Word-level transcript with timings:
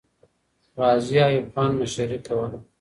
غازي 0.77 1.17
ایوب 1.27 1.47
خان 1.53 1.69
مشري 1.79 2.17
کوله. 2.27 2.59